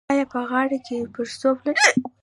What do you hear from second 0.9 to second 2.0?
پړسوب لرئ؟